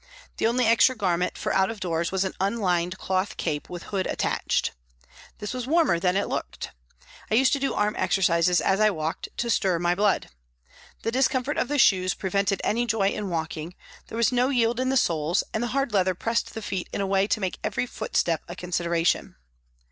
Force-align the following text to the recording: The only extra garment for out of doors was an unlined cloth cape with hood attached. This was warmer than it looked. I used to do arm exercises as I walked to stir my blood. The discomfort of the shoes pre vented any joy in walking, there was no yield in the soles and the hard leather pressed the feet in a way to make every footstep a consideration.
The 0.37 0.47
only 0.47 0.65
extra 0.65 0.95
garment 0.95 1.37
for 1.37 1.53
out 1.53 1.69
of 1.69 1.79
doors 1.79 2.11
was 2.11 2.23
an 2.23 2.33
unlined 2.41 2.97
cloth 2.97 3.37
cape 3.37 3.69
with 3.69 3.83
hood 3.93 4.07
attached. 4.07 4.71
This 5.37 5.53
was 5.53 5.67
warmer 5.67 5.99
than 5.99 6.17
it 6.17 6.27
looked. 6.27 6.71
I 7.29 7.35
used 7.35 7.53
to 7.53 7.59
do 7.59 7.75
arm 7.75 7.95
exercises 7.95 8.61
as 8.61 8.79
I 8.79 8.89
walked 8.89 9.29
to 9.37 9.47
stir 9.51 9.77
my 9.77 9.93
blood. 9.93 10.29
The 11.03 11.11
discomfort 11.11 11.59
of 11.59 11.67
the 11.67 11.77
shoes 11.77 12.15
pre 12.15 12.31
vented 12.31 12.61
any 12.63 12.87
joy 12.87 13.09
in 13.09 13.29
walking, 13.29 13.75
there 14.07 14.17
was 14.17 14.31
no 14.31 14.49
yield 14.49 14.79
in 14.79 14.89
the 14.89 14.97
soles 14.97 15.43
and 15.53 15.61
the 15.61 15.67
hard 15.67 15.93
leather 15.93 16.15
pressed 16.15 16.55
the 16.55 16.63
feet 16.63 16.89
in 16.91 16.99
a 16.99 17.05
way 17.05 17.27
to 17.27 17.39
make 17.39 17.59
every 17.63 17.85
footstep 17.85 18.41
a 18.47 18.55
consideration. 18.55 19.35